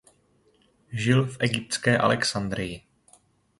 [0.91, 2.81] Žil v egyptské Alexandrii.